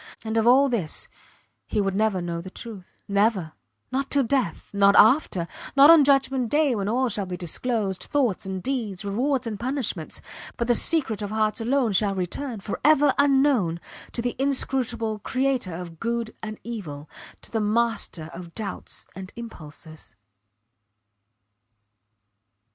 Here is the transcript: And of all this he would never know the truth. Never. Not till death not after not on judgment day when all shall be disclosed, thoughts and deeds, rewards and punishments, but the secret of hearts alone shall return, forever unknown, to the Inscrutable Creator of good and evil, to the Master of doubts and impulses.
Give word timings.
And 0.25 0.35
of 0.35 0.47
all 0.47 0.67
this 0.67 1.07
he 1.67 1.79
would 1.79 1.95
never 1.95 2.21
know 2.23 2.41
the 2.41 2.49
truth. 2.49 2.97
Never. 3.07 3.51
Not 3.91 4.09
till 4.09 4.23
death 4.23 4.67
not 4.73 4.95
after 4.95 5.47
not 5.75 5.91
on 5.91 6.03
judgment 6.03 6.49
day 6.49 6.73
when 6.73 6.89
all 6.89 7.07
shall 7.07 7.27
be 7.27 7.37
disclosed, 7.37 8.05
thoughts 8.05 8.43
and 8.43 8.63
deeds, 8.63 9.05
rewards 9.05 9.45
and 9.45 9.59
punishments, 9.59 10.19
but 10.57 10.67
the 10.67 10.73
secret 10.73 11.21
of 11.21 11.29
hearts 11.29 11.61
alone 11.61 11.91
shall 11.91 12.15
return, 12.15 12.59
forever 12.61 13.13
unknown, 13.19 13.79
to 14.13 14.23
the 14.23 14.35
Inscrutable 14.39 15.19
Creator 15.19 15.75
of 15.75 15.99
good 15.99 16.33
and 16.41 16.57
evil, 16.63 17.07
to 17.43 17.51
the 17.51 17.61
Master 17.61 18.31
of 18.33 18.55
doubts 18.55 19.05
and 19.15 19.31
impulses. 19.35 20.15